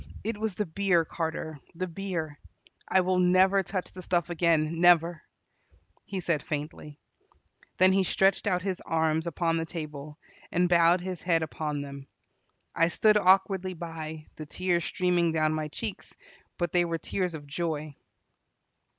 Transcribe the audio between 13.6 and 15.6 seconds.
by, the tears streaming down